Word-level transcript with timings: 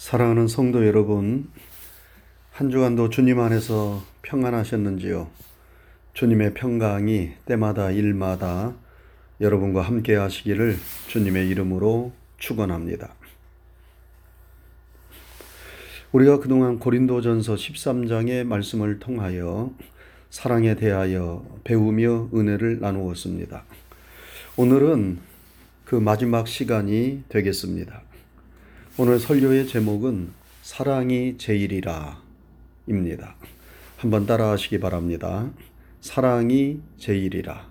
사랑하는 0.00 0.48
성도 0.48 0.86
여러분, 0.86 1.50
한 2.52 2.70
주간도 2.70 3.10
주님 3.10 3.38
안에서 3.38 4.02
평안하셨는지요? 4.22 5.28
주님의 6.14 6.54
평강이 6.54 7.32
때마다 7.44 7.90
일마다 7.90 8.74
여러분과 9.42 9.82
함께 9.82 10.14
하시기를 10.14 10.78
주님의 11.08 11.50
이름으로 11.50 12.12
축원합니다. 12.38 13.14
우리가 16.12 16.40
그동안 16.40 16.78
고린도전서 16.78 17.56
13장의 17.56 18.44
말씀을 18.44 19.00
통하여 19.00 19.70
사랑에 20.30 20.76
대하여 20.76 21.44
배우며 21.62 22.30
은혜를 22.32 22.80
나누었습니다. 22.80 23.64
오늘은 24.56 25.18
그 25.84 25.94
마지막 25.96 26.48
시간이 26.48 27.24
되겠습니다. 27.28 28.09
오늘 29.02 29.18
설교의 29.18 29.66
제목은 29.66 30.28
사랑이 30.60 31.38
제일이라 31.38 32.22
입니다. 32.86 33.34
한번 33.96 34.26
따라 34.26 34.50
하시기 34.50 34.78
바랍니다. 34.78 35.50
사랑이 36.02 36.82
제일이라. 36.98 37.66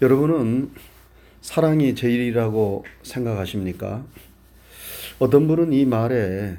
여러분은 0.00 0.70
사랑이 1.42 1.94
제일이라고 1.94 2.86
생각하십니까? 3.02 4.06
어떤 5.18 5.46
분은 5.46 5.74
이 5.74 5.84
말에 5.84 6.56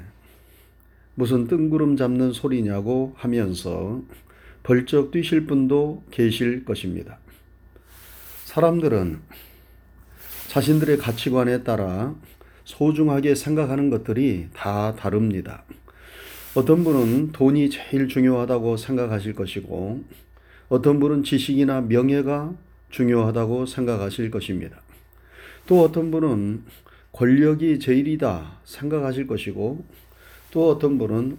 무슨 1.16 1.48
뜬구름 1.48 1.96
잡는 1.96 2.32
소리냐고 2.32 3.14
하면서 3.16 4.00
벌쩍 4.62 5.10
뛰실 5.10 5.44
분도 5.44 6.04
계실 6.12 6.64
것입니다. 6.64 7.18
사람들은 8.44 9.49
자신들의 10.50 10.98
가치관에 10.98 11.62
따라 11.62 12.12
소중하게 12.64 13.36
생각하는 13.36 13.88
것들이 13.88 14.48
다 14.52 14.96
다릅니다. 14.96 15.62
어떤 16.56 16.82
분은 16.82 17.30
돈이 17.30 17.70
제일 17.70 18.08
중요하다고 18.08 18.76
생각하실 18.76 19.36
것이고, 19.36 20.02
어떤 20.68 20.98
분은 20.98 21.22
지식이나 21.22 21.82
명예가 21.82 22.52
중요하다고 22.90 23.66
생각하실 23.66 24.32
것입니다. 24.32 24.80
또 25.68 25.84
어떤 25.84 26.10
분은 26.10 26.64
권력이 27.12 27.78
제일이다 27.78 28.58
생각하실 28.64 29.28
것이고, 29.28 29.84
또 30.50 30.68
어떤 30.68 30.98
분은 30.98 31.38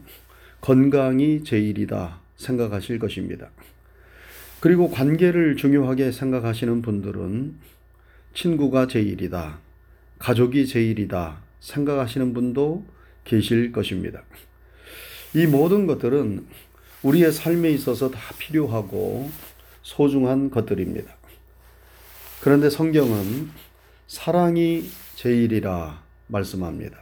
건강이 0.61 1.43
제일이다 1.43 2.21
생각하실 2.37 2.97
것입니다. 2.97 3.49
그리고 4.61 4.89
관계를 4.89 5.57
중요하게 5.57 6.13
생각하시는 6.13 6.81
분들은 6.81 7.71
친구가 8.33 8.87
제일이다, 8.87 9.59
가족이 10.19 10.67
제일이다 10.67 11.41
생각하시는 11.59 12.33
분도 12.33 12.85
계실 13.23 13.71
것입니다. 13.71 14.23
이 15.33 15.45
모든 15.47 15.87
것들은 15.87 16.45
우리의 17.03 17.31
삶에 17.31 17.71
있어서 17.71 18.11
다 18.11 18.19
필요하고 18.37 19.31
소중한 19.81 20.49
것들입니다. 20.49 21.15
그런데 22.41 22.69
성경은 22.69 23.49
사랑이 24.07 24.89
제일이라 25.15 26.03
말씀합니다. 26.27 26.97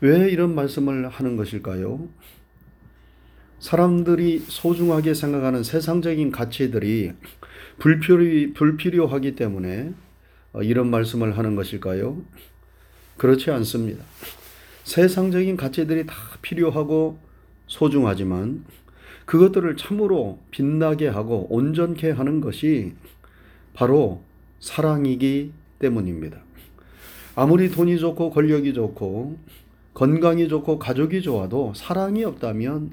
왜 0.00 0.30
이런 0.30 0.54
말씀을 0.54 1.08
하는 1.08 1.36
것일까요? 1.36 2.08
사람들이 3.60 4.44
소중하게 4.48 5.14
생각하는 5.14 5.62
세상적인 5.62 6.32
가치들이 6.32 7.12
불필요, 7.78 8.54
불필요하기 8.54 9.36
때문에 9.36 9.92
어, 9.92 10.11
이런 10.60 10.90
말씀을 10.90 11.38
하는 11.38 11.56
것일까요? 11.56 12.20
그렇지 13.16 13.50
않습니다. 13.50 14.04
세상적인 14.84 15.56
가치들이 15.56 16.06
다 16.06 16.14
필요하고 16.42 17.18
소중하지만 17.66 18.64
그것들을 19.24 19.76
참으로 19.76 20.38
빛나게 20.50 21.08
하고 21.08 21.46
온전케 21.48 22.10
하는 22.10 22.40
것이 22.40 22.94
바로 23.72 24.22
사랑이기 24.60 25.52
때문입니다. 25.78 26.38
아무리 27.34 27.70
돈이 27.70 27.98
좋고 27.98 28.30
권력이 28.30 28.74
좋고 28.74 29.38
건강이 29.94 30.48
좋고 30.48 30.78
가족이 30.78 31.22
좋아도 31.22 31.72
사랑이 31.74 32.24
없다면 32.24 32.92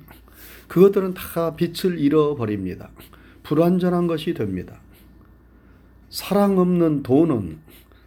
그것들은 0.68 1.14
다 1.14 1.56
빛을 1.56 2.00
잃어버립니다. 2.00 2.92
불완전한 3.44 4.08
것이 4.08 4.34
됩니다. 4.34 4.80
사랑 6.10 6.58
없는 6.58 7.04
돈은 7.04 7.60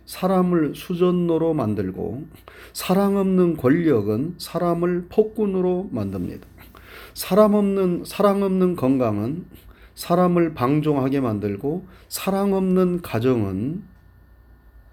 사람을 0.06 0.74
수전노로 0.74 1.54
만들고 1.54 2.26
사랑 2.72 3.16
없는 3.16 3.56
권력은 3.56 4.34
사람을 4.38 5.06
폭군으로 5.08 5.88
만듭니다. 5.92 6.46
사람 7.14 7.54
없는 7.54 8.04
사랑 8.04 8.42
없는 8.42 8.76
건강은 8.76 9.46
사람을 9.94 10.54
방종하게 10.54 11.20
만들고 11.20 11.86
사랑 12.08 12.54
없는 12.54 13.02
가정은 13.02 13.84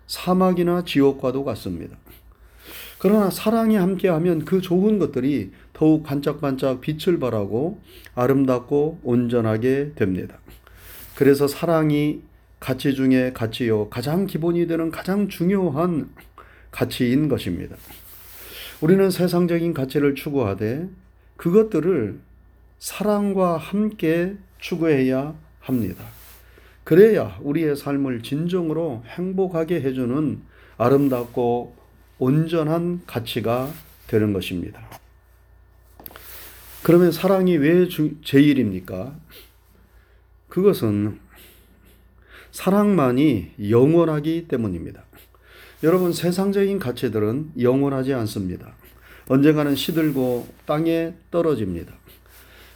사막이나 0.07 0.83
지옥과도 0.85 1.43
같습니다. 1.43 1.97
그러나 2.99 3.29
사랑이 3.29 3.75
함께하면 3.75 4.43
그 4.43 4.59
좋은 4.61 4.99
것들이 4.99 5.51
더욱 5.73 6.03
반짝반짝 6.03 6.81
빛을 6.81 7.19
발하고 7.19 7.79
아름답고 8.13 8.99
온전하게 9.03 9.93
됩니다. 9.95 10.39
그래서 11.15 11.47
사랑이 11.47 12.21
가치 12.59 12.93
중에 12.93 13.31
가치요. 13.33 13.89
가장 13.89 14.25
기본이 14.25 14.67
되는 14.67 14.91
가장 14.91 15.29
중요한 15.29 16.09
가치인 16.71 17.29
것입니다. 17.29 17.75
우리는 18.81 19.09
세상적인 19.09 19.73
가치를 19.73 20.15
추구하되 20.15 20.87
그것들을 21.37 22.19
사랑과 22.79 23.57
함께 23.57 24.35
추구해야 24.59 25.35
합니다. 25.59 26.03
그래야 26.83 27.37
우리의 27.41 27.75
삶을 27.75 28.23
진정으로 28.23 29.03
행복하게 29.05 29.81
해주는 29.81 30.41
아름답고 30.77 31.75
온전한 32.17 33.01
가치가 33.05 33.71
되는 34.07 34.33
것입니다. 34.33 34.81
그러면 36.83 37.11
사랑이 37.11 37.57
왜 37.57 37.87
제일입니까? 38.23 39.15
그것은 40.47 41.19
사랑만이 42.51 43.51
영원하기 43.69 44.47
때문입니다. 44.47 45.03
여러분, 45.83 46.13
세상적인 46.13 46.79
가치들은 46.79 47.51
영원하지 47.59 48.13
않습니다. 48.13 48.73
언젠가는 49.27 49.75
시들고 49.75 50.47
땅에 50.65 51.13
떨어집니다. 51.31 51.93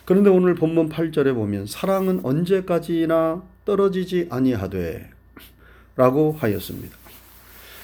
그런데 0.05 0.29
오늘 0.29 0.55
본문 0.55 0.89
8절에 0.89 1.33
보면 1.33 1.65
사랑은 1.65 2.21
언제까지나 2.23 3.43
떨어지지 3.65 4.27
아니하되 4.29 5.09
라고 5.95 6.33
하였습니다. 6.33 6.95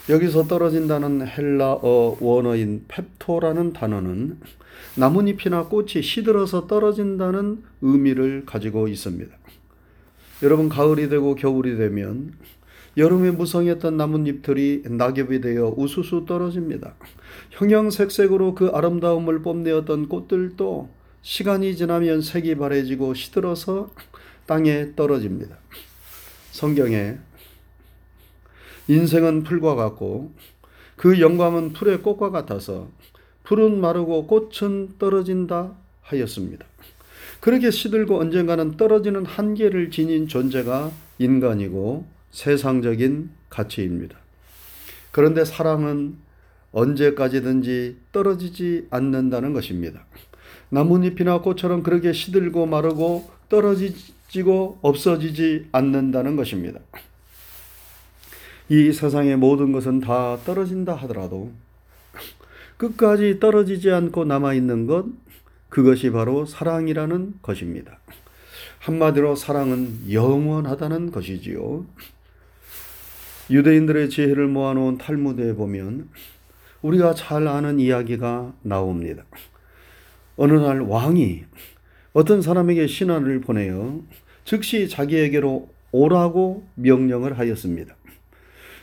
여기서 0.09 0.47
떨어진다는 0.47 1.25
헬라어 1.27 2.17
원어인 2.19 2.85
펩토라는 2.87 3.73
단어는 3.73 4.39
나뭇잎이나 4.95 5.65
꽃이 5.65 6.01
시들어서 6.01 6.67
떨어진다는 6.67 7.63
의미를 7.81 8.43
가지고 8.45 8.87
있습니다. 8.87 9.38
여러분 10.41 10.69
가을이 10.69 11.09
되고 11.09 11.35
겨울이 11.35 11.77
되면 11.77 12.33
여름에 12.97 13.31
무성했던 13.31 13.97
나뭇잎들이 13.97 14.83
낙엽이 14.85 15.41
되어 15.41 15.73
우수수 15.75 16.25
떨어집니다. 16.27 16.95
형형색색으로 17.51 18.55
그 18.55 18.67
아름다움을 18.69 19.41
뽐내었던 19.41 20.07
꽃들도 20.07 20.89
시간이 21.21 21.75
지나면 21.75 22.21
색이 22.21 22.55
바래지고 22.55 23.13
시들어서 23.13 23.91
땅에 24.45 24.95
떨어집니다. 24.95 25.57
성경에 26.51 27.17
인생은 28.87 29.43
풀과 29.43 29.75
같고 29.75 30.33
그 30.95 31.19
영광은 31.21 31.73
풀의 31.73 32.01
꽃과 32.01 32.31
같아서 32.31 32.89
풀은 33.43 33.79
마르고 33.79 34.27
꽃은 34.27 34.97
떨어진다 34.97 35.75
하였습니다. 36.01 36.65
그렇게 37.39 37.71
시들고 37.71 38.19
언젠가는 38.19 38.77
떨어지는 38.77 39.25
한계를 39.25 39.91
지닌 39.91 40.27
존재가 40.27 40.91
인간이고 41.19 42.05
세상적인 42.31 43.29
가치입니다. 43.49 44.17
그런데 45.11 45.45
사랑은 45.45 46.17
언제까지든지 46.71 47.97
떨어지지 48.11 48.87
않는다는 48.91 49.53
것입니다. 49.53 50.05
나뭇잎이나 50.69 51.41
꽃처럼 51.41 51.81
그렇게 51.81 52.13
시들고 52.13 52.67
마르고 52.67 53.29
떨어지고 53.49 54.77
없어지지 54.81 55.67
않는다는 55.71 56.35
것입니다. 56.35 56.79
이 58.69 58.93
세상의 58.93 59.37
모든 59.37 59.71
것은 59.71 59.99
다 59.99 60.37
떨어진다 60.45 60.93
하더라도 60.93 61.51
끝까지 62.77 63.39
떨어지지 63.39 63.89
않고 63.89 64.25
남아있는 64.25 64.85
것, 64.85 65.05
그것이 65.69 66.11
바로 66.11 66.45
사랑이라는 66.45 67.35
것입니다. 67.41 67.99
한마디로 68.79 69.35
사랑은 69.35 70.11
영원하다는 70.11 71.11
것이지요. 71.11 71.85
유대인들의 73.49 74.09
지혜를 74.09 74.47
모아놓은 74.47 74.97
탈무드에 74.97 75.53
보면 75.53 76.09
우리가 76.81 77.13
잘 77.13 77.47
아는 77.47 77.79
이야기가 77.79 78.53
나옵니다. 78.61 79.23
어느 80.37 80.53
날 80.53 80.81
왕이 80.81 81.43
어떤 82.13 82.41
사람에게 82.41 82.87
신하를 82.87 83.41
보내어 83.41 84.01
즉시 84.45 84.87
자기에게로 84.87 85.69
오라고 85.91 86.67
명령을 86.75 87.37
하였습니다. 87.37 87.95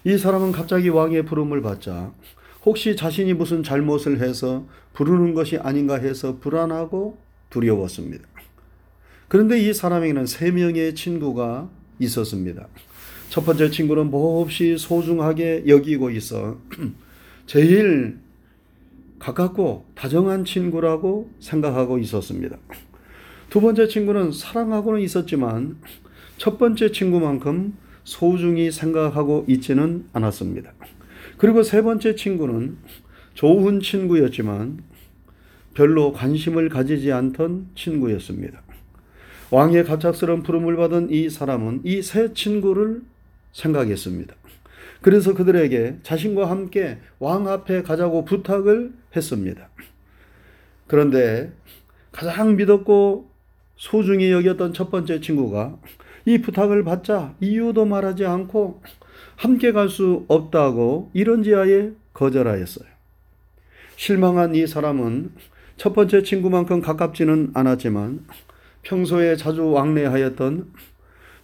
이 0.05 0.19
사람은 0.19 0.53
갑자기 0.53 0.89
왕의 0.89 1.25
부름을 1.25 1.63
받자 1.63 2.13
혹시 2.67 2.97
자신이 2.97 3.33
무슨 3.33 3.63
잘못을 3.63 4.21
해서 4.21 4.67
부르는 4.93 5.35
것이 5.35 5.57
아닌가 5.57 5.95
해서 5.95 6.39
불안하고 6.41 7.17
두려웠습니다. 7.49 8.27
그런데 9.29 9.61
이 9.61 9.73
사람에게는 9.73 10.27
세 10.27 10.51
명의 10.51 10.95
친구가 10.95 11.71
있었습니다. 12.01 12.67
첫 13.31 13.45
번째 13.45 13.71
친구는 13.71 14.11
몹시 14.11 14.77
소중하게 14.79 15.65
여기고 15.69 16.11
있어 16.11 16.59
제일 17.47 18.19
가깝고 19.21 19.87
다정한 19.95 20.45
친구라고 20.45 21.31
생각하고 21.39 21.99
있었습니다. 21.99 22.57
두 23.49 23.61
번째 23.61 23.87
친구는 23.87 24.33
사랑하고는 24.33 25.01
있었지만 25.03 25.79
첫 26.37 26.59
번째 26.59 26.91
친구만큼 26.91 27.77
소중히 28.03 28.73
생각하고 28.73 29.45
있지는 29.49 30.07
않았습니다. 30.13 30.73
그리고 31.37 31.63
세 31.63 31.83
번째 31.83 32.15
친구는 32.15 32.79
좋은 33.35 33.81
친구였지만 33.81 34.83
별로 35.75 36.13
관심을 36.13 36.69
가지지 36.69 37.13
않던 37.13 37.71
친구였습니다. 37.75 38.63
왕의 39.51 39.85
갑작스러운 39.85 40.43
부름을 40.43 40.77
받은 40.77 41.11
이 41.11 41.29
사람은 41.29 41.83
이 41.85 42.03
세 42.03 42.33
친구를 42.33 43.03
생각했습니다. 43.53 44.35
그래서 45.03 45.35
그들에게 45.35 45.99
자신과 46.03 46.51
함께 46.51 46.99
왕 47.19 47.47
앞에 47.49 47.83
가자고 47.83 48.25
부탁을 48.25 48.93
했습니다. 49.15 49.69
그런데 50.87 51.53
가장 52.13 52.57
믿었고 52.57 53.31
소중히 53.77 54.33
여겼던 54.33 54.73
첫 54.73 54.91
번째 54.91 55.21
친구가 55.21 55.79
이 56.25 56.39
부탁을 56.39 56.83
받자 56.83 57.35
이유도 57.41 57.85
말하지 57.85 58.25
않고 58.25 58.83
함께 59.37 59.73
갈 59.73 59.89
수 59.89 60.25
없다고 60.29 61.11
이런 61.15 61.43
지하에 61.43 61.91
거절하였어요. 62.15 62.89
실망한 63.97 64.55
이 64.55 64.67
사람은 64.67 65.33
첫 65.77 65.95
번째 65.95 66.23
친구만큼 66.23 66.81
가깝지는 66.81 67.51
않았지만 67.55 68.25
평소에 68.83 69.37
자주 69.37 69.71
왕래하였던 69.71 70.73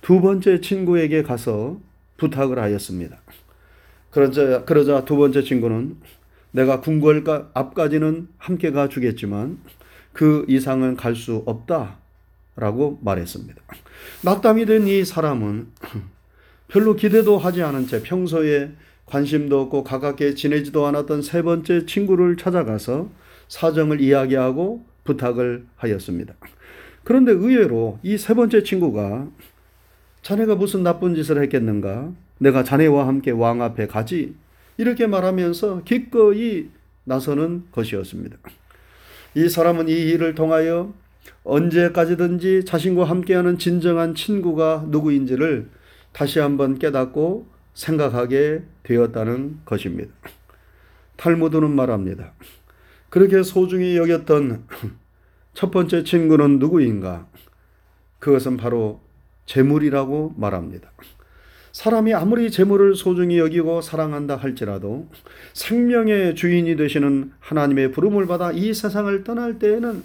두 0.01 0.21
번째 0.21 0.61
친구에게 0.61 1.23
가서 1.23 1.79
부탁을 2.17 2.59
하였습니다. 2.59 3.19
그러자, 4.11 4.65
그러자 4.65 5.05
두 5.05 5.17
번째 5.17 5.43
친구는 5.43 5.97
내가 6.51 6.81
궁궐 6.81 7.25
앞까지는 7.55 8.29
함께 8.39 8.71
가 8.73 8.89
주겠지만 8.89 9.59
그 10.13 10.45
이상은 10.49 10.97
갈 10.97 11.15
수 11.15 11.43
없다. 11.47 11.99
라고 12.55 12.99
말했습니다. 13.03 13.63
낙담이 14.25 14.67
된 14.67 14.87
이 14.87 15.07
사람은 15.07 15.69
별로 16.73 16.97
기대도 16.97 17.37
하지 17.37 17.63
않은 17.63 17.87
채 17.87 18.03
평소에 18.03 18.71
관심도 19.05 19.61
없고 19.61 19.85
가깝게 19.85 20.35
지내지도 20.35 20.87
않았던 20.87 21.21
세 21.21 21.43
번째 21.43 21.85
친구를 21.85 22.37
찾아가서 22.39 23.11
사정을 23.49 24.01
이야기하고 24.01 24.83
부탁을 25.05 25.67
하였습니다. 25.77 26.35
그런데 27.05 27.33
의외로 27.33 27.99
이 28.03 28.17
세 28.17 28.33
번째 28.33 28.63
친구가 28.63 29.29
자네가 30.23 30.55
무슨 30.55 30.83
나쁜 30.83 31.15
짓을 31.15 31.43
했겠는가? 31.43 32.11
내가 32.39 32.65
자네와 32.65 33.07
함께 33.07 33.33
왕 33.33 33.61
앞에 33.61 33.87
가지. 33.87 34.35
이렇게 34.79 35.07
말하면서 35.07 35.83
기꺼이 35.85 36.69
나서는 37.05 37.65
것이었습니다. 37.73 38.39
이 39.35 39.49
사람은 39.49 39.89
이 39.89 39.93
일을 39.93 40.35
통하여 40.35 40.95
언제까지든지 41.45 42.65
자신과 42.65 43.05
함께하는 43.05 43.59
진정한 43.59 44.15
친구가 44.15 44.87
누구인지를 44.89 45.69
다시 46.13 46.39
한번 46.39 46.79
깨닫고 46.79 47.47
생각하게 47.75 48.63
되었다는 48.83 49.61
것입니다. 49.65 50.13
탈무드는 51.17 51.71
말합니다. 51.71 52.33
그렇게 53.09 53.43
소중히 53.43 53.97
여겼던 53.97 54.67
첫 55.55 55.71
번째 55.71 56.05
친구는 56.05 56.59
누구인가? 56.59 57.27
그것은 58.19 58.57
바로 58.57 59.01
재물이라고 59.47 60.35
말합니다. 60.37 60.91
사람이 61.73 62.13
아무리 62.13 62.51
재물을 62.51 62.95
소중히 62.95 63.39
여기고 63.39 63.81
사랑한다 63.81 64.37
할지라도 64.37 65.09
생명의 65.55 66.35
주인이 66.35 66.77
되시는 66.77 67.33
하나님의 67.41 67.93
부름을 67.93 68.27
받아 68.27 68.53
이 68.53 68.75
세상을 68.75 69.25
떠날 69.25 69.59
때에는 69.59 70.03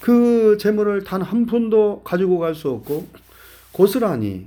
그 0.00 0.56
재물을 0.58 1.04
단 1.04 1.20
한 1.22 1.44
푼도 1.44 2.02
가지고 2.02 2.38
갈 2.38 2.54
수 2.54 2.70
없고 2.70 3.06
고스란히 3.72 4.46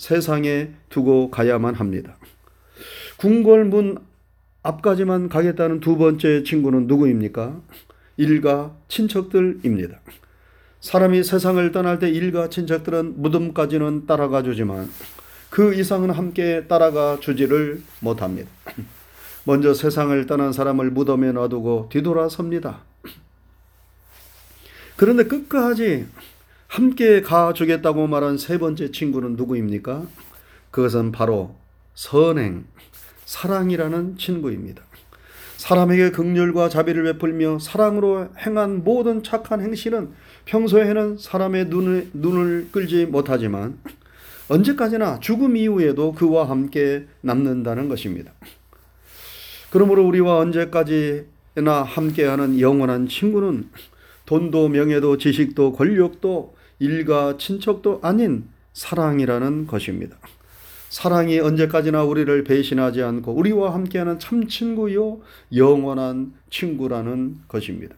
세상에 0.00 0.70
두고 0.88 1.30
가야만 1.30 1.74
합니다. 1.74 2.16
궁궐문 3.18 3.98
앞까지만 4.62 5.28
가겠다는 5.28 5.80
두 5.80 5.98
번째 5.98 6.42
친구는 6.42 6.86
누구입니까? 6.86 7.60
일가 8.16 8.74
친척들입니다. 8.88 10.00
사람이 10.80 11.22
세상을 11.22 11.70
떠날 11.72 11.98
때 11.98 12.08
일가 12.08 12.48
친척들은 12.48 13.20
무덤까지는 13.20 14.06
따라가 14.06 14.42
주지만 14.42 14.90
그 15.50 15.74
이상은 15.74 16.08
함께 16.08 16.64
따라가 16.66 17.18
주지를 17.20 17.82
못합니다. 18.00 18.48
먼저 19.44 19.74
세상을 19.74 20.24
떠난 20.24 20.54
사람을 20.54 20.92
무덤에 20.92 21.32
놔두고 21.32 21.90
뒤돌아섭니다. 21.92 22.84
그런데 24.96 25.24
끝까지 25.24 26.06
함께 26.70 27.20
가주겠다고 27.20 28.06
말한 28.06 28.38
세 28.38 28.56
번째 28.56 28.92
친구는 28.92 29.34
누구입니까? 29.34 30.06
그것은 30.70 31.10
바로 31.10 31.56
선행, 31.94 32.64
사랑이라는 33.24 34.16
친구입니다. 34.16 34.80
사람에게 35.56 36.10
극렬과 36.10 36.68
자비를 36.68 37.02
베풀며 37.02 37.58
사랑으로 37.58 38.28
행한 38.38 38.84
모든 38.84 39.24
착한 39.24 39.60
행실은 39.60 40.12
평소에는 40.44 41.18
사람의 41.18 41.66
눈을, 41.66 42.10
눈을 42.12 42.68
끌지 42.70 43.04
못하지만 43.04 43.76
언제까지나 44.48 45.18
죽음 45.18 45.56
이후에도 45.56 46.12
그와 46.12 46.48
함께 46.48 47.08
남는다는 47.20 47.88
것입니다. 47.88 48.30
그러므로 49.70 50.06
우리와 50.06 50.38
언제까지나 50.38 51.82
함께하는 51.84 52.60
영원한 52.60 53.08
친구는 53.08 53.68
돈도 54.26 54.68
명예도 54.68 55.18
지식도 55.18 55.72
권력도 55.72 56.59
일가 56.80 57.36
친척도 57.36 58.00
아닌 58.02 58.48
사랑이라는 58.72 59.68
것입니다. 59.68 60.16
사랑이 60.88 61.38
언제까지나 61.38 62.02
우리를 62.02 62.42
배신하지 62.42 63.02
않고 63.02 63.32
우리와 63.32 63.72
함께하는 63.74 64.18
참 64.18 64.48
친구요 64.48 65.20
영원한 65.54 66.34
친구라는 66.50 67.42
것입니다. 67.46 67.94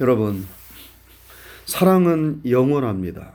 여러분, 0.00 0.46
사랑은 1.64 2.42
영원합니다. 2.48 3.32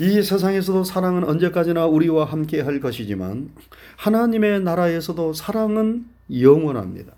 이 0.00 0.22
세상에서도 0.22 0.82
사랑은 0.82 1.22
언제까지나 1.22 1.86
우리와 1.86 2.24
함께 2.24 2.60
할 2.60 2.80
것이지만 2.80 3.50
하나님의 3.96 4.62
나라에서도 4.62 5.34
사랑은 5.34 6.06
영원합니다. 6.32 7.12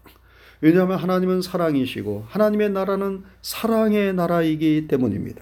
왜냐하면 0.66 0.98
하나님은 0.98 1.42
사랑이시고 1.42 2.24
하나님의 2.28 2.70
나라는 2.70 3.22
사랑의 3.40 4.12
나라이기 4.14 4.88
때문입니다. 4.88 5.40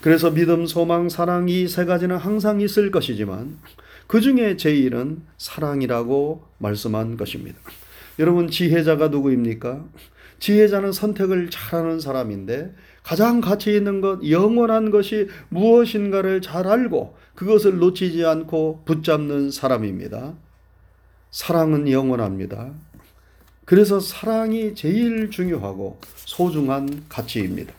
그래서 0.00 0.30
믿음, 0.30 0.64
소망, 0.64 1.10
사랑 1.10 1.50
이 1.50 1.68
세 1.68 1.84
가지는 1.84 2.16
항상 2.16 2.62
있을 2.62 2.90
것이지만 2.90 3.58
그 4.06 4.22
중에 4.22 4.56
제일은 4.56 5.20
사랑이라고 5.36 6.42
말씀한 6.56 7.18
것입니다. 7.18 7.58
여러분 8.18 8.48
지혜자가 8.48 9.08
누구입니까? 9.08 9.84
지혜자는 10.38 10.92
선택을 10.92 11.50
잘하는 11.50 12.00
사람인데 12.00 12.74
가장 13.02 13.42
가치 13.42 13.76
있는 13.76 14.00
것, 14.00 14.26
영원한 14.26 14.90
것이 14.90 15.28
무엇인가를 15.50 16.40
잘 16.40 16.66
알고 16.66 17.14
그것을 17.34 17.76
놓치지 17.76 18.24
않고 18.24 18.84
붙잡는 18.86 19.50
사람입니다. 19.50 20.32
사랑은 21.30 21.90
영원합니다. 21.90 22.72
그래서 23.70 24.00
사랑이 24.00 24.74
제일 24.74 25.30
중요하고 25.30 26.00
소중한 26.16 27.04
가치입니다. 27.08 27.72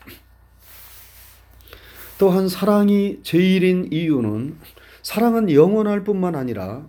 또한 2.17 2.47
사랑이 2.47 3.19
제일인 3.23 3.89
이유는 3.91 4.55
사랑은 5.03 5.51
영원할 5.51 6.05
뿐만 6.05 6.35
아니라 6.35 6.87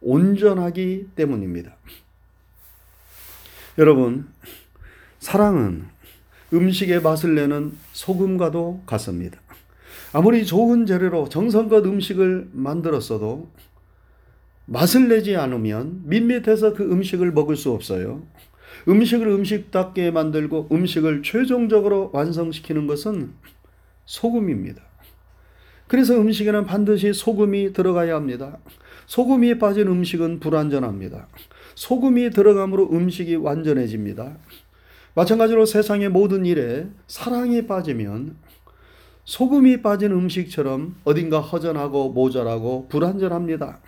온전하기 0.00 1.08
때문입니다. 1.16 1.74
여러분, 3.78 4.28
사랑은 5.18 5.86
음식의 6.52 7.02
맛을 7.02 7.34
내는 7.34 7.76
소금과도 7.94 8.82
같습니다. 8.86 9.40
아무리 10.12 10.46
좋은 10.46 10.86
재료로 10.86 11.30
정성껏 11.30 11.84
음식을 11.84 12.50
만들었어도 12.52 13.50
맛을 14.66 15.08
내지 15.08 15.36
않으면 15.36 16.02
밋밋해서 16.04 16.74
그 16.74 16.82
음식을 16.84 17.32
먹을 17.32 17.56
수 17.56 17.70
없어요. 17.70 18.22
음식을 18.88 19.28
음식답게 19.28 20.10
만들고 20.10 20.68
음식을 20.70 21.22
최종적으로 21.22 22.10
완성시키는 22.12 22.86
것은 22.86 23.32
소금입니다. 24.04 24.82
그래서 25.86 26.14
음식에는 26.20 26.66
반드시 26.66 27.12
소금이 27.12 27.72
들어가야 27.72 28.16
합니다. 28.16 28.58
소금이 29.06 29.58
빠진 29.58 29.86
음식은 29.86 30.40
불완전합니다. 30.40 31.28
소금이 31.76 32.30
들어감으로 32.30 32.90
음식이 32.90 33.36
완전해집니다. 33.36 34.36
마찬가지로 35.14 35.64
세상의 35.64 36.08
모든 36.08 36.44
일에 36.44 36.88
사랑이 37.06 37.66
빠지면 37.66 38.36
소금이 39.24 39.82
빠진 39.82 40.12
음식처럼 40.12 40.96
어딘가 41.04 41.40
허전하고 41.40 42.10
모자라고 42.10 42.88
불완전합니다. 42.88 43.80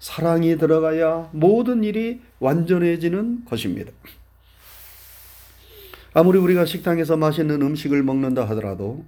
사랑이 0.00 0.56
들어가야 0.56 1.28
모든 1.32 1.84
일이 1.84 2.20
완전해지는 2.40 3.44
것입니다. 3.44 3.92
아무리 6.14 6.38
우리가 6.38 6.64
식당에서 6.64 7.16
맛있는 7.16 7.62
음식을 7.62 8.02
먹는다 8.02 8.48
하더라도 8.48 9.04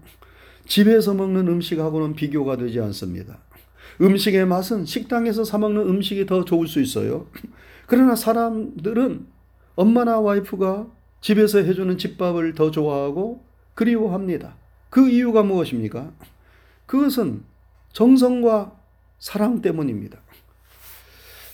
집에서 0.66 1.14
먹는 1.14 1.48
음식하고는 1.48 2.14
비교가 2.14 2.56
되지 2.56 2.78
않습니다. 2.80 3.38
음식의 4.00 4.46
맛은 4.46 4.84
식당에서 4.84 5.44
사 5.44 5.58
먹는 5.58 5.80
음식이 5.88 6.26
더 6.26 6.44
좋을 6.44 6.68
수 6.68 6.80
있어요. 6.80 7.26
그러나 7.86 8.14
사람들은 8.14 9.26
엄마나 9.74 10.20
와이프가 10.20 10.86
집에서 11.20 11.58
해주는 11.58 11.98
집밥을 11.98 12.54
더 12.54 12.70
좋아하고 12.70 13.44
그리워합니다. 13.74 14.56
그 14.90 15.08
이유가 15.08 15.42
무엇입니까? 15.42 16.12
그것은 16.84 17.44
정성과 17.92 18.76
사랑 19.18 19.62
때문입니다. 19.62 20.18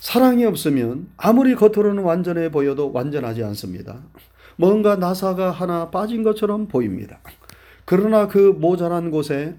사랑이 0.09 0.47
없으면 0.47 1.11
아무리 1.19 1.55
겉으로는 1.55 2.03
완전해 2.03 2.51
보여도 2.51 2.91
완전하지 2.93 3.45
않습니다. 3.45 4.01
뭔가 4.57 4.97
나사가 4.97 5.51
하나 5.51 5.91
빠진 5.91 6.23
것처럼 6.23 6.67
보입니다. 6.67 7.21
그러나 7.85 8.27
그 8.27 8.39
모자란 8.39 9.11
곳에 9.11 9.57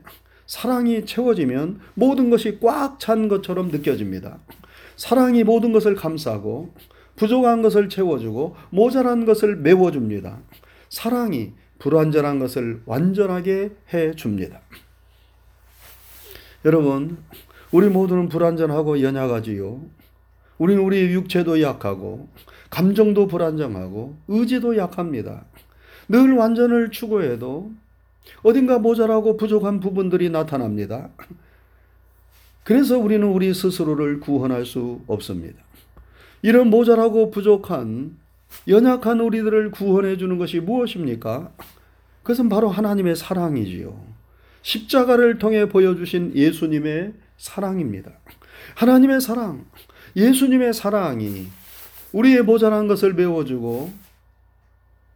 사랑이 0.47 1.05
채워지면 1.05 1.81
모든 1.93 2.31
것이 2.31 2.57
꽉 2.59 2.97
찬 2.97 3.27
것처럼 3.27 3.67
느껴집니다. 3.67 4.39
사랑이 4.95 5.43
모든 5.43 5.71
것을 5.71 5.93
감싸고 5.93 6.73
부족한 7.15 7.61
것을 7.61 7.87
채워주고 7.87 8.55
모자란 8.71 9.25
것을 9.25 9.55
메워줍니다. 9.55 10.39
사랑이 10.89 11.53
불완전한 11.77 12.39
것을 12.39 12.81
완전하게 12.87 13.69
해줍니다. 13.93 14.61
여러분, 16.65 17.19
우리 17.71 17.87
모두는 17.87 18.29
불완전하고 18.29 19.03
연약하지요. 19.03 19.98
우리는 20.59 20.83
우리 20.83 21.11
육체도 21.11 21.61
약하고, 21.61 22.27
감정도 22.69 23.27
불안정하고, 23.27 24.15
의지도 24.27 24.77
약합니다. 24.77 25.45
늘 26.07 26.33
완전을 26.33 26.91
추구해도 26.91 27.71
어딘가 28.43 28.77
모자라고 28.77 29.37
부족한 29.37 29.79
부분들이 29.79 30.29
나타납니다. 30.29 31.09
그래서 32.63 32.99
우리는 32.99 33.25
우리 33.27 33.53
스스로를 33.53 34.19
구원할 34.19 34.65
수 34.65 35.01
없습니다. 35.07 35.57
이런 36.41 36.69
모자라고 36.69 37.31
부족한 37.31 38.17
연약한 38.67 39.19
우리들을 39.19 39.71
구원해 39.71 40.17
주는 40.17 40.37
것이 40.37 40.59
무엇입니까? 40.59 41.51
그것은 42.23 42.49
바로 42.49 42.69
하나님의 42.69 43.15
사랑이지요. 43.15 43.99
십자가를 44.61 45.39
통해 45.39 45.67
보여주신 45.69 46.33
예수님의 46.35 47.13
사랑입니다. 47.37 48.11
하나님의 48.75 49.21
사랑, 49.21 49.65
예수님의 50.15 50.73
사랑이 50.73 51.47
우리의 52.13 52.43
모자란 52.43 52.87
것을 52.87 53.13
메워주고 53.13 53.91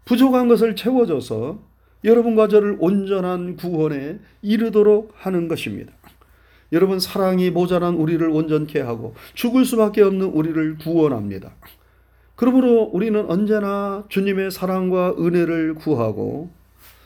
부족한 0.05 0.47
것을 0.47 0.75
채워줘서 0.75 1.59
여러분과 2.03 2.47
저를 2.47 2.77
온전한 2.79 3.55
구원에 3.55 4.19
이르도록 4.41 5.13
하는 5.15 5.47
것입니다. 5.47 5.93
여러분 6.73 6.99
사랑이 6.99 7.51
모자란 7.51 7.95
우리를 7.95 8.27
온전케 8.27 8.81
하고 8.81 9.15
죽을 9.33 9.63
수밖에 9.63 10.01
없는 10.01 10.27
우리를 10.27 10.77
구원합니다. 10.79 11.51
그러므로 12.35 12.89
우리는 12.91 13.29
언제나 13.29 14.03
주님의 14.09 14.51
사랑과 14.51 15.13
은혜를 15.17 15.75
구하고 15.75 16.49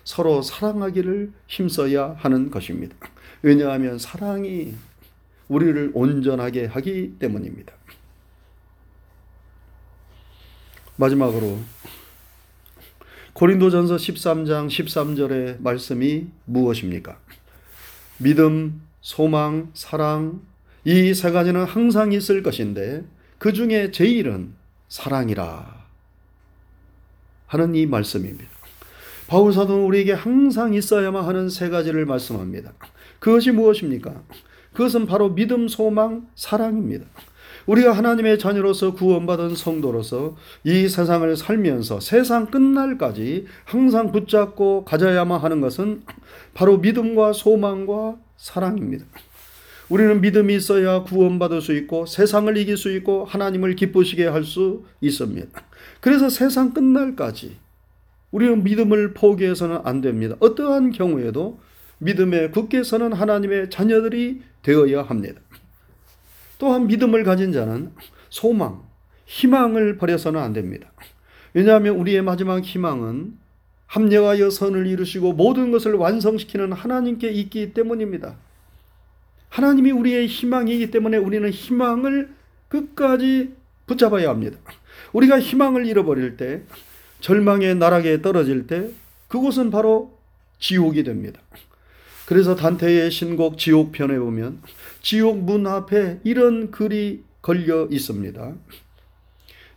서로 0.03 0.41
사랑하기를 0.41 1.33
힘써야 1.47 2.15
하는 2.17 2.49
것입니다. 2.49 2.95
왜냐하면 3.41 3.99
사랑이 3.99 4.73
우리를 5.47 5.91
온전하게 5.93 6.65
하기 6.65 7.15
때문입니다. 7.19 7.73
마지막으로 10.97 11.59
고린도전서 13.33 13.97
13장 13.97 14.67
13절의 14.67 15.61
말씀이 15.61 16.27
무엇입니까? 16.45 17.19
믿음, 18.17 18.81
소망, 19.01 19.69
사랑 19.73 20.41
이 20.85 21.13
세 21.13 21.31
가지는 21.31 21.65
항상 21.65 22.13
있을 22.13 22.41
것인데 22.41 23.03
그 23.37 23.53
중에 23.53 23.91
제일은 23.91 24.53
사랑이라 24.87 25.85
하는 27.45 27.75
이 27.75 27.85
말씀입니다. 27.85 28.49
바울 29.27 29.53
사도는 29.53 29.83
우리에게 29.83 30.13
항상 30.13 30.73
있어야만 30.73 31.25
하는 31.25 31.49
세 31.49 31.69
가지를 31.69 32.05
말씀합니다. 32.05 32.73
그것이 33.19 33.51
무엇입니까? 33.51 34.23
그것은 34.77 35.07
바로 35.07 35.33
믿음, 35.33 35.67
소망, 35.67 36.27
사랑입니다. 36.35 37.07
우리가 37.65 37.93
하나님의 37.93 38.37
자녀로서 38.37 38.93
구원받은 38.93 39.55
성도로서 39.55 40.35
이 40.63 40.87
세상을 40.87 41.35
살면서 41.35 41.99
세상 41.99 42.45
끝날까지 42.45 43.47
항상 43.65 44.11
붙잡고 44.11 44.85
가져야만 44.85 45.41
하는 45.41 45.61
것은 45.61 46.03
바로 46.53 46.77
믿음과 46.77 47.33
소망과 47.33 48.17
사랑입니다. 48.37 49.03
우리는 49.89 50.21
믿음이 50.21 50.55
있어야 50.55 51.01
구원받을 51.01 51.59
수 51.61 51.73
있고 51.75 52.05
세상을 52.05 52.55
이길 52.55 52.77
수 52.77 52.95
있고 52.97 53.25
하나님을 53.25 53.75
기쁘시게 53.75 54.27
할 54.27 54.43
수 54.43 54.83
있습니다. 55.01 55.59
그래서 56.01 56.29
세상 56.29 56.71
끝날까지 56.75 57.57
우리는 58.29 58.63
믿음을 58.63 59.15
포기해서는 59.15 59.79
안 59.85 60.01
됩니다. 60.01 60.35
어떠한 60.39 60.91
경우에도 60.91 61.59
믿음에 61.99 62.49
굳게 62.49 62.83
서는 62.83 63.13
하나님의 63.13 63.69
자녀들이 63.69 64.41
되어야 64.61 65.03
합니다. 65.03 65.41
또한 66.59 66.87
믿음을 66.87 67.23
가진 67.23 67.51
자는 67.51 67.91
소망, 68.29 68.83
희망을 69.25 69.97
버려서는 69.97 70.39
안 70.41 70.53
됩니다. 70.53 70.91
왜냐하면 71.53 71.95
우리의 71.95 72.21
마지막 72.21 72.63
희망은 72.63 73.37
합력하여 73.87 74.49
선을 74.49 74.85
이루시고 74.87 75.33
모든 75.33 75.71
것을 75.71 75.93
완성시키는 75.93 76.73
하나님께 76.73 77.29
있기 77.29 77.73
때문입니다. 77.73 78.35
하나님이 79.49 79.91
우리의 79.91 80.27
희망이기 80.27 80.91
때문에 80.91 81.17
우리는 81.17 81.49
희망을 81.49 82.29
끝까지 82.67 83.53
붙잡아야 83.85 84.29
합니다. 84.29 84.59
우리가 85.13 85.39
희망을 85.39 85.85
잃어버릴 85.85 86.35
때, 86.37 86.63
절망의 87.21 87.75
나락에 87.75 88.21
떨어질 88.21 88.67
때, 88.67 88.89
그곳은 89.29 89.71
바로 89.71 90.17
지옥이 90.59 91.03
됩니다. 91.03 91.39
그래서 92.27 92.57
단테의 92.57 93.09
신곡 93.09 93.57
지옥편에 93.57 94.19
보면 94.19 94.61
지옥 95.01 95.45
문 95.45 95.65
앞에 95.65 96.19
이런 96.25 96.71
글이 96.71 97.23
걸려 97.41 97.87
있습니다. 97.89 98.53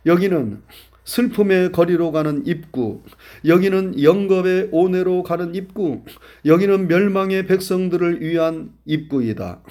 여기는 0.05 0.61
슬픔의 1.05 1.71
거리로 1.71 2.11
가는 2.11 2.45
입구, 2.45 3.03
여기는 3.45 4.03
영겁의 4.03 4.67
오내로 4.73 5.23
가는 5.23 5.55
입구, 5.55 6.03
여기는 6.45 6.89
멸망의 6.89 7.47
백성들을 7.47 8.21
위한 8.21 8.73
입구이다. 8.85 9.61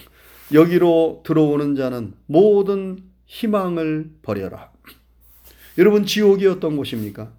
여기로 0.54 1.22
들어오는 1.26 1.74
자는 1.74 2.14
모든 2.24 2.98
희망을 3.26 4.10
버려라. 4.22 4.72
여러분, 5.76 6.06
지옥이 6.06 6.46
어떤 6.46 6.78
곳입니까? 6.78 7.30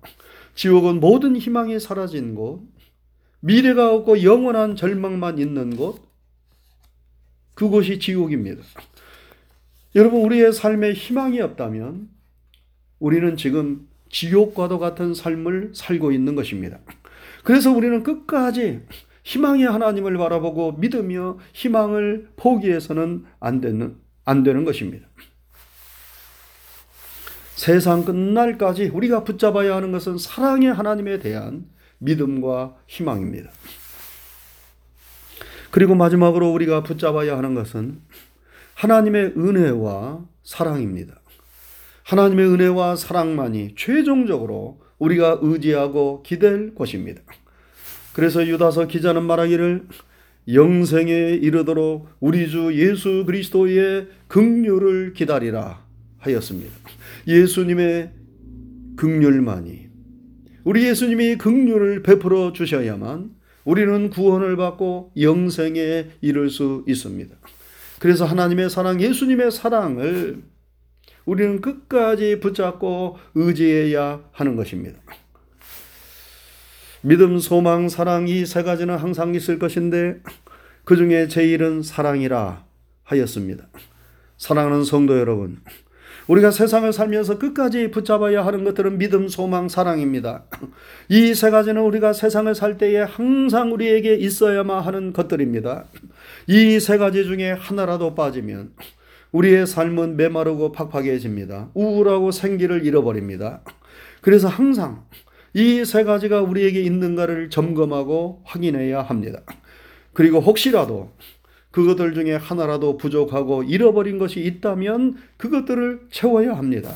지옥은 0.53 0.99
모든 0.99 1.35
희망이 1.35 1.79
사라진 1.79 2.35
곳, 2.35 2.61
미래가 3.41 3.93
없고 3.93 4.23
영원한 4.23 4.75
절망만 4.75 5.39
있는 5.39 5.75
곳, 5.75 5.99
그곳이 7.55 7.99
지옥입니다. 7.99 8.61
여러분, 9.95 10.21
우리의 10.21 10.53
삶에 10.53 10.93
희망이 10.93 11.41
없다면 11.41 12.09
우리는 12.99 13.35
지금 13.35 13.87
지옥과도 14.09 14.79
같은 14.79 15.13
삶을 15.13 15.71
살고 15.73 16.11
있는 16.11 16.35
것입니다. 16.35 16.79
그래서 17.43 17.71
우리는 17.71 18.03
끝까지 18.03 18.81
희망의 19.23 19.65
하나님을 19.65 20.17
바라보고 20.17 20.73
믿으며 20.73 21.39
희망을 21.53 22.29
포기해서는 22.35 23.25
안 23.39 23.61
되는, 23.61 23.97
안 24.23 24.43
되는 24.43 24.65
것입니다. 24.65 25.07
세상 27.55 28.05
끝날까지 28.05 28.85
우리가 28.87 29.23
붙잡아야 29.23 29.75
하는 29.75 29.91
것은 29.91 30.17
사랑의 30.17 30.73
하나님에 30.73 31.19
대한 31.19 31.65
믿음과 32.01 32.75
희망입니다. 32.87 33.49
그리고 35.71 35.95
마지막으로 35.95 36.51
우리가 36.51 36.83
붙잡아야 36.83 37.37
하는 37.37 37.55
것은 37.55 38.01
하나님의 38.75 39.33
은혜와 39.37 40.25
사랑입니다. 40.43 41.21
하나님의 42.03 42.45
은혜와 42.47 42.97
사랑만이 42.97 43.75
최종적으로 43.77 44.81
우리가 44.99 45.39
의지하고 45.41 46.23
기댈 46.23 46.75
것입니다. 46.75 47.21
그래서 48.13 48.45
유다서 48.45 48.87
기자는 48.87 49.23
말하기를 49.23 49.87
영생에 50.53 51.35
이르도록 51.41 52.09
우리 52.19 52.49
주 52.49 52.71
예수 52.73 53.23
그리스도의 53.25 54.09
긍휼을 54.27 55.13
기다리라 55.13 55.85
하였습니다. 56.17 56.71
예수님의 57.27 58.11
긍휼만이 58.97 59.80
우리 60.63 60.85
예수님이 60.87 61.37
긍휼을 61.37 62.03
베풀어 62.03 62.53
주셔야만 62.53 63.31
우리는 63.63 64.09
구원을 64.09 64.57
받고 64.57 65.11
영생에 65.19 66.07
이를 66.21 66.49
수 66.49 66.83
있습니다. 66.87 67.35
그래서 67.99 68.25
하나님의 68.25 68.69
사랑, 68.69 68.99
예수님의 69.01 69.51
사랑을 69.51 70.41
우리는 71.25 71.61
끝까지 71.61 72.39
붙잡고 72.39 73.17
의지해야 73.35 74.21
하는 74.31 74.55
것입니다. 74.55 74.99
믿음, 77.03 77.39
소망, 77.39 77.89
사랑 77.89 78.27
이 78.27 78.45
세 78.45 78.63
가지는 78.63 78.97
항상 78.97 79.33
있을 79.35 79.57
것인데 79.59 80.19
그 80.83 80.95
중에 80.95 81.27
제일은 81.27 81.83
사랑이라 81.83 82.65
하였습니다. 83.03 83.67
사랑하는 84.37 84.83
성도 84.83 85.17
여러분, 85.19 85.59
우리가 86.27 86.51
세상을 86.51 86.91
살면서 86.93 87.37
끝까지 87.39 87.91
붙잡아야 87.91 88.45
하는 88.45 88.63
것들은 88.63 88.97
믿음, 88.97 89.27
소망, 89.27 89.67
사랑입니다. 89.69 90.45
이 91.09 91.33
세 91.33 91.49
가지는 91.49 91.81
우리가 91.83 92.13
세상을 92.13 92.53
살 92.55 92.77
때에 92.77 92.99
항상 93.01 93.73
우리에게 93.73 94.15
있어야만 94.15 94.83
하는 94.83 95.13
것들입니다. 95.13 95.85
이 96.47 96.79
세 96.79 96.97
가지 96.97 97.23
중에 97.25 97.51
하나라도 97.51 98.15
빠지면 98.15 98.71
우리의 99.31 99.65
삶은 99.67 100.17
메마르고 100.17 100.71
팍팍해집니다. 100.73 101.69
우울하고 101.73 102.31
생기를 102.31 102.85
잃어버립니다. 102.85 103.61
그래서 104.21 104.47
항상 104.47 105.05
이 105.53 105.83
세 105.85 106.03
가지가 106.03 106.41
우리에게 106.41 106.81
있는가를 106.81 107.49
점검하고 107.49 108.41
확인해야 108.45 109.01
합니다. 109.01 109.41
그리고 110.13 110.39
혹시라도 110.39 111.11
그것들 111.71 112.13
중에 112.13 112.35
하나라도 112.35 112.97
부족하고 112.97 113.63
잃어버린 113.63 114.17
것이 114.17 114.41
있다면 114.41 115.17
그것들을 115.37 116.07
채워야 116.11 116.57
합니다. 116.57 116.93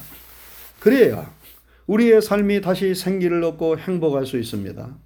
그래야 0.79 1.33
우리의 1.87 2.21
삶이 2.21 2.61
다시 2.61 2.93
생기를 2.93 3.43
얻고 3.43 3.77
행복할 3.79 4.25
수 4.25 4.37
있습니다. 4.37 4.97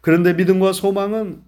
그런데 0.00 0.32
믿음과 0.32 0.72
소망은 0.72 1.42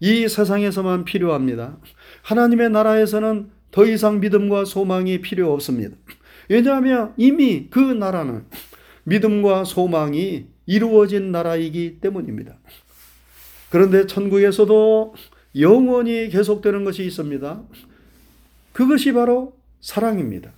이 0.00 0.28
세상에서만 0.28 1.04
필요합니다. 1.04 1.78
하나님의 2.22 2.70
나라에서는 2.70 3.50
더 3.70 3.86
이상 3.86 4.20
믿음과 4.20 4.64
소망이 4.64 5.20
필요 5.20 5.52
없습니다. 5.52 5.96
왜냐하면 6.48 7.14
이미 7.16 7.68
그 7.70 7.78
나라는 7.78 8.44
믿음과 9.04 9.64
소망이 9.64 10.46
이루어진 10.66 11.30
나라이기 11.30 11.98
때문입니다. 12.00 12.58
그런데 13.70 14.06
천국에서도 14.06 15.14
영원히 15.56 16.28
계속되는 16.28 16.84
것이 16.84 17.04
있습니다. 17.04 17.62
그것이 18.72 19.12
바로 19.12 19.56
사랑입니다. 19.80 20.52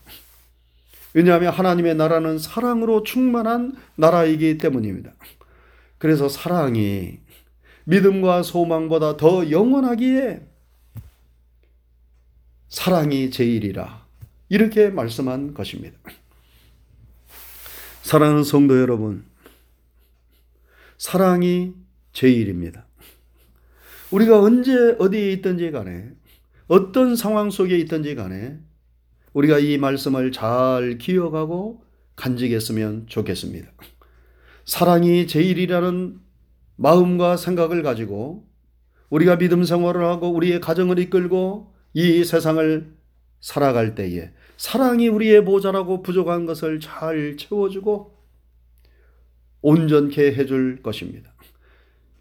왜냐하면 1.14 1.52
하나님의 1.52 1.94
나라는 1.94 2.38
사랑으로 2.38 3.02
충만한 3.02 3.74
나라이기 3.96 4.58
때문입니다. 4.58 5.12
그래서 5.98 6.28
사랑이 6.28 7.20
믿음과 7.84 8.42
소망보다 8.42 9.16
더 9.16 9.50
영원하기에 9.50 10.46
사랑이 12.68 13.30
제일이라 13.30 14.06
이렇게 14.48 14.88
말씀한 14.88 15.54
것입니다. 15.54 15.98
사랑하는 18.02 18.44
성도 18.44 18.80
여러분, 18.80 19.24
사랑이 20.98 21.74
제일입니다. 22.12 22.86
우리가 24.12 24.40
언제 24.40 24.94
어디에 24.98 25.32
있든지 25.32 25.70
간에 25.70 26.10
어떤 26.68 27.16
상황 27.16 27.50
속에 27.50 27.78
있든지 27.78 28.14
간에 28.14 28.58
우리가 29.32 29.58
이 29.58 29.78
말씀을 29.78 30.32
잘 30.32 30.98
기억하고 30.98 31.82
간직했으면 32.16 33.06
좋겠습니다. 33.06 33.72
사랑이 34.66 35.26
제일이라는 35.26 36.20
마음과 36.76 37.38
생각을 37.38 37.82
가지고 37.82 38.46
우리가 39.08 39.38
믿음 39.38 39.64
생활을 39.64 40.04
하고 40.04 40.30
우리의 40.30 40.60
가정을 40.60 40.98
이끌고 40.98 41.72
이 41.94 42.24
세상을 42.24 42.94
살아갈 43.40 43.94
때에 43.94 44.30
사랑이 44.58 45.08
우리의 45.08 45.42
모자라고 45.42 46.02
부족한 46.02 46.44
것을 46.46 46.80
잘 46.80 47.36
채워주고 47.38 48.14
온전케 49.62 50.34
해줄 50.34 50.82
것입니다. 50.82 51.31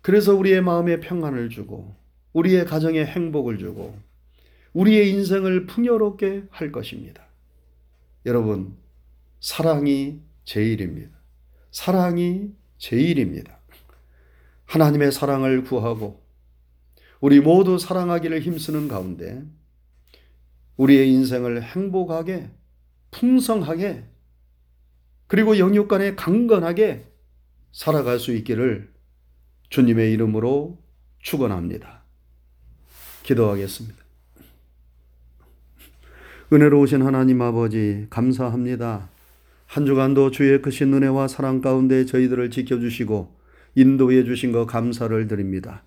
그래서 0.01 0.35
우리의 0.35 0.61
마음에 0.61 0.99
평안을 0.99 1.49
주고 1.49 1.95
우리의 2.33 2.65
가정에 2.65 3.03
행복을 3.03 3.57
주고 3.57 3.97
우리의 4.73 5.09
인생을 5.11 5.65
풍요롭게 5.65 6.45
할 6.49 6.71
것입니다. 6.71 7.25
여러분, 8.25 8.77
사랑이 9.39 10.21
제일입니다. 10.45 11.11
사랑이 11.71 12.51
제일입니다. 12.77 13.59
하나님의 14.65 15.11
사랑을 15.11 15.63
구하고 15.63 16.21
우리 17.19 17.39
모두 17.39 17.77
사랑하기를 17.77 18.41
힘쓰는 18.41 18.87
가운데 18.87 19.43
우리의 20.77 21.09
인생을 21.11 21.61
행복하게, 21.61 22.49
풍성하게, 23.11 24.05
그리고 25.27 25.57
영육 25.59 25.87
간에 25.87 26.15
강건하게 26.15 27.05
살아갈 27.71 28.19
수 28.19 28.33
있기를 28.33 28.90
주님의 29.71 30.11
이름으로 30.11 30.77
축원합니다. 31.21 32.03
기도하겠습니다. 33.23 33.95
은혜로우신 36.51 37.01
하나님 37.01 37.41
아버지 37.41 38.05
감사합니다. 38.09 39.07
한 39.67 39.85
주간도 39.85 40.31
주의 40.31 40.61
크신 40.61 40.93
은혜와 40.93 41.29
사랑 41.29 41.61
가운데 41.61 42.05
저희들을 42.05 42.51
지켜주시고 42.51 43.33
인도해 43.75 44.25
주신 44.25 44.51
것 44.51 44.65
감사를 44.65 45.27
드립니다. 45.29 45.83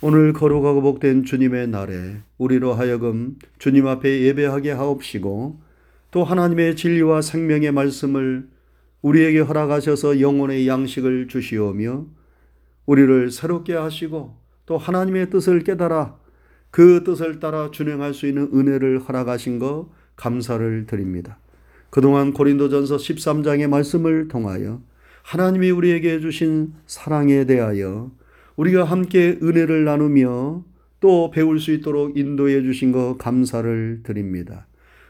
오늘 0.00 0.32
거룩하고 0.32 0.82
복된 0.82 1.24
주님의 1.24 1.68
날에 1.68 2.16
우리로 2.36 2.74
하여금 2.74 3.36
주님 3.60 3.86
앞에 3.86 4.22
예배하게 4.22 4.72
하옵시고 4.72 5.60
또 6.10 6.24
하나님의 6.24 6.74
진리와 6.74 7.22
생명의 7.22 7.70
말씀을 7.70 8.48
우리에게 9.02 9.38
허락하셔서 9.38 10.20
영혼의 10.20 10.66
양식을 10.66 11.28
주시오며 11.28 12.18
우리를 12.86 13.30
새롭게 13.30 13.74
하시고 13.74 14.36
또 14.66 14.78
하나님의 14.78 15.30
뜻을 15.30 15.60
깨달아 15.60 16.16
그 16.70 17.02
뜻을 17.04 17.40
따라 17.40 17.70
준행할 17.70 18.14
수 18.14 18.26
있는 18.26 18.50
은혜를 18.52 19.00
허락하신 19.00 19.58
것 19.58 19.88
감사를 20.16 20.86
드립니다. 20.86 21.38
그동안 21.90 22.32
고린도전서 22.32 22.96
13장의 22.96 23.68
말씀을 23.68 24.28
통하여 24.28 24.80
하나님이 25.22 25.70
우리에게 25.70 26.20
주신 26.20 26.72
사랑에 26.86 27.44
대하여 27.44 28.10
우리가 28.56 28.84
함께 28.84 29.38
은혜를 29.42 29.84
나누며 29.84 30.64
또 31.00 31.30
배울 31.30 31.58
수 31.58 31.72
있도록 31.72 32.16
인도해 32.16 32.62
주신 32.62 32.92
것 32.92 33.16
감사를 33.18 34.00
드립니다. 34.02 34.66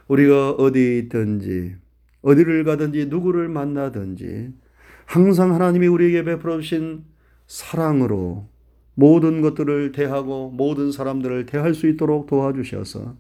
우리가 0.09 0.53
어디에 0.53 0.99
있든지 0.99 1.77
어디를 2.23 2.65
가든지 2.65 3.07
누구를 3.07 3.49
만나든지 3.49 4.51
항상 5.05 5.55
하나님이 5.55 5.89
우리에게 5.89 6.25
베풀어 6.25 6.61
주신 6.61 7.05
사랑으로 7.51 8.49
모든 8.95 9.41
것들을 9.41 9.91
대하고 9.91 10.51
모든 10.51 10.93
사람들을 10.93 11.47
대할 11.47 11.75
수 11.75 11.89
있도록 11.89 12.29
도와주셔서 12.29 13.17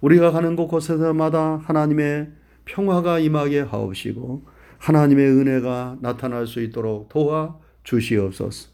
우리가 0.00 0.30
가는 0.30 0.56
곳곳에서마다 0.56 1.60
하나님의 1.62 2.30
평화가 2.64 3.18
임하게 3.18 3.60
하옵시고 3.60 4.46
하나님의 4.78 5.26
은혜가 5.26 5.98
나타날 6.00 6.46
수 6.46 6.62
있도록 6.62 7.10
도와 7.10 7.58
주시옵소서. 7.82 8.70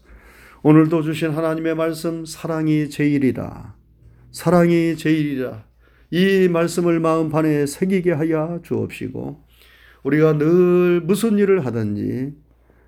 오늘도 0.63 1.01
주신 1.01 1.31
하나님의 1.31 1.75
말씀 1.75 2.23
사랑이 2.23 2.89
제일이다. 2.89 3.75
사랑이 4.31 4.95
제일이다. 4.95 5.65
이 6.11 6.47
말씀을 6.47 7.01
마음판에 7.01 7.65
새기게 7.65 8.13
하여 8.13 8.61
주옵시고 8.63 9.43
우리가 10.03 10.37
늘 10.37 11.01
무슨 11.01 11.37
일을 11.37 11.65
하든지 11.65 12.33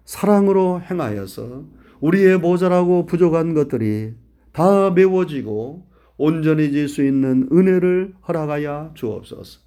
사랑으로 0.05 0.81
행하여서 0.89 1.82
우리의 2.03 2.37
모자라고 2.37 3.05
부족한 3.05 3.53
것들이 3.53 4.11
다 4.51 4.91
메워지고 4.91 5.87
온전해질 6.17 6.89
수 6.89 7.01
있는 7.01 7.47
은혜를 7.49 8.13
허락하여 8.27 8.91
주옵소서. 8.93 9.61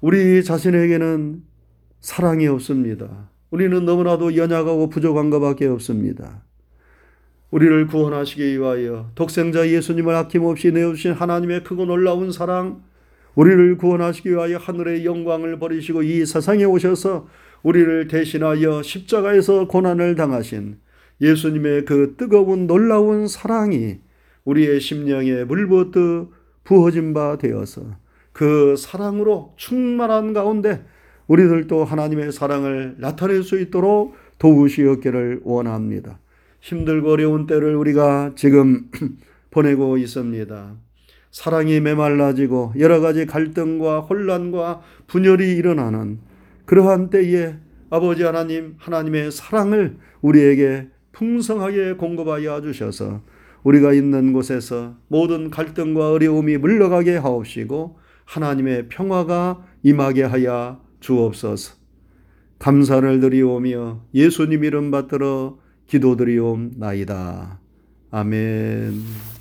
우리 0.00 0.42
자신에게는 0.42 1.42
사랑이 2.00 2.46
없습니다. 2.46 3.28
우리는 3.50 3.84
너무나도 3.84 4.34
연약하고 4.34 4.88
부족한 4.88 5.28
것밖에 5.28 5.66
없습니다. 5.66 6.42
우리를 7.50 7.86
구원하시기 7.88 8.58
위하여 8.58 9.10
독생자 9.14 9.68
예수님을 9.68 10.14
아낌없이 10.14 10.72
내어주신 10.72 11.12
하나님의 11.12 11.64
크고 11.64 11.84
놀라운 11.84 12.32
사랑, 12.32 12.82
우리를 13.34 13.76
구원하시기 13.76 14.30
위하여 14.30 14.56
하늘의 14.56 15.04
영광을 15.04 15.58
버리시고 15.58 16.02
이 16.02 16.24
세상에 16.24 16.64
오셔서 16.64 17.28
우리를 17.62 18.08
대신하여 18.08 18.82
십자가에서 18.82 19.68
고난을 19.68 20.14
당하신 20.14 20.78
예수님의 21.20 21.84
그 21.84 22.14
뜨거운 22.16 22.66
놀라운 22.66 23.26
사랑이 23.26 23.98
우리의 24.44 24.80
심령에 24.80 25.44
물부터 25.44 26.28
부어진 26.64 27.14
바 27.14 27.38
되어서 27.38 27.82
그 28.32 28.74
사랑으로 28.76 29.54
충만한 29.56 30.32
가운데 30.32 30.84
우리들도 31.26 31.84
하나님의 31.84 32.32
사랑을 32.32 32.96
나타낼 32.98 33.42
수 33.42 33.60
있도록 33.60 34.14
도우시었기를 34.38 35.40
원합니다. 35.44 36.18
힘들고 36.60 37.12
어려운 37.12 37.46
때를 37.46 37.76
우리가 37.76 38.32
지금 38.36 38.90
보내고 39.50 39.96
있습니다. 39.98 40.74
사랑이 41.30 41.80
메말라지고 41.80 42.74
여러 42.78 43.00
가지 43.00 43.26
갈등과 43.26 44.00
혼란과 44.00 44.82
분열이 45.06 45.56
일어나는 45.56 46.18
그러한 46.64 47.10
때에 47.10 47.56
아버지 47.90 48.22
하나님, 48.22 48.74
하나님의 48.78 49.30
사랑을 49.30 49.96
우리에게 50.20 50.88
풍성하게 51.14 51.94
공급하여 51.94 52.60
주셔서 52.60 53.22
우리가 53.62 53.92
있는 53.94 54.32
곳에서 54.32 54.96
모든 55.08 55.50
갈등과 55.50 56.10
어려움이 56.12 56.58
물러가게 56.58 57.16
하옵시고 57.16 57.98
하나님의 58.26 58.88
평화가 58.88 59.64
임하게 59.82 60.24
하여 60.24 60.80
주옵소서. 61.00 61.76
감사를 62.58 63.20
드리오며 63.20 64.02
예수님 64.14 64.64
이름 64.64 64.90
받들어 64.90 65.58
기도드리옵나이다. 65.86 67.60
아멘. 68.10 69.33